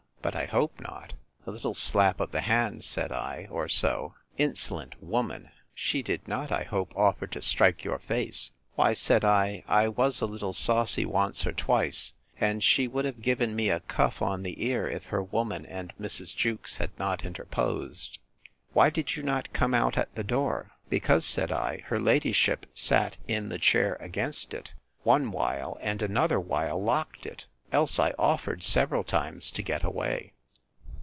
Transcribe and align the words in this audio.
But 0.23 0.35
I 0.35 0.45
hope 0.45 0.79
not! 0.79 1.13
A 1.47 1.51
little 1.51 1.73
slap 1.73 2.19
of 2.19 2.31
the 2.31 2.41
hand, 2.41 2.83
said 2.83 3.11
I, 3.11 3.47
or 3.49 3.67
so.—Insolent 3.67 5.01
woman! 5.01 5.49
She 5.73 6.03
did 6.03 6.27
not, 6.27 6.51
I 6.51 6.61
hope, 6.61 6.95
offer 6.95 7.25
to 7.25 7.41
strike 7.41 7.83
your 7.83 7.97
face? 7.97 8.51
Why, 8.75 8.93
said 8.93 9.25
I, 9.25 9.63
I 9.67 9.87
was 9.87 10.21
a 10.21 10.27
little 10.27 10.53
saucy 10.53 11.07
once 11.07 11.47
or 11.47 11.51
twice; 11.53 12.13
and 12.39 12.63
she 12.63 12.87
would 12.87 13.03
have 13.03 13.23
given 13.23 13.55
me 13.55 13.69
a 13.71 13.79
cuff 13.79 14.21
on 14.21 14.43
the 14.43 14.63
ear, 14.63 14.87
if 14.87 15.05
her 15.05 15.23
woman 15.23 15.65
and 15.65 15.91
Mrs. 15.99 16.35
Jewkes 16.35 16.77
had 16.77 16.91
not 16.99 17.25
interposed. 17.25 18.19
Why 18.73 18.91
did 18.91 19.15
you 19.15 19.23
not 19.23 19.53
come 19.53 19.73
out 19.73 19.97
at 19.97 20.13
the 20.13 20.23
door? 20.23 20.69
Because, 20.87 21.25
said 21.25 21.51
I, 21.51 21.79
her 21.87 21.99
ladyship 21.99 22.67
sat 22.75 23.17
in 23.27 23.49
the 23.49 23.57
chair 23.57 23.97
against 23.99 24.53
it, 24.53 24.73
one 25.01 25.31
while, 25.31 25.79
and 25.81 25.99
another 26.03 26.39
while 26.39 26.79
locked 26.79 27.25
it; 27.25 27.47
else 27.73 27.99
I 27.99 28.13
offered 28.19 28.63
several 28.63 29.01
times 29.05 29.49
to 29.51 29.63
get 29.63 29.81
away. 29.85 30.33